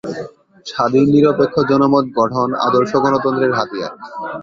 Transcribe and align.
স্বাধীন 0.65 1.05
নিরপেক্ষ 1.13 1.55
জনমত 1.71 2.05
গঠন 2.19 2.47
আদর্শ 2.67 2.91
গণতন্ত্রের 3.03 3.53
হাতিয়ার। 3.57 3.93